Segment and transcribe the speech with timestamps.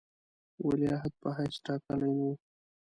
[0.67, 2.33] ولیعهد په حیث ټاکلی نه وو.